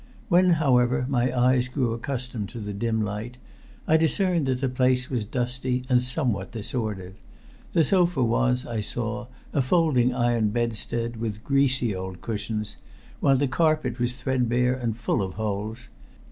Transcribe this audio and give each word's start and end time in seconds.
When, 0.29 0.53
however, 0.57 1.05
my 1.09 1.31
eyes 1.31 1.67
grew 1.67 1.93
accustomed 1.93 2.49
to 2.49 2.59
the 2.59 2.73
dim 2.73 3.03
light, 3.05 3.37
I 3.87 3.97
discerned 3.97 4.47
that 4.47 4.59
the 4.59 4.67
place 4.67 5.11
was 5.11 5.25
dusty 5.25 5.83
and 5.89 6.01
somewhat 6.01 6.51
disordered. 6.53 7.13
The 7.73 7.83
sofa 7.83 8.23
was, 8.23 8.65
I 8.65 8.81
saw, 8.81 9.27
a 9.53 9.61
folding 9.61 10.11
iron 10.11 10.49
bedstead 10.49 11.17
with 11.17 11.43
greasy 11.43 11.93
old 11.93 12.19
cushions, 12.19 12.77
while 13.19 13.37
the 13.37 13.47
carpet 13.47 13.99
was 13.99 14.19
threadbare 14.19 14.73
and 14.73 14.97
full 14.97 15.21
of 15.21 15.35
holes. 15.35 15.89